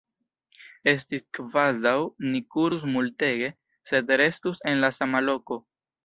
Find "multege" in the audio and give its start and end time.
2.95-3.49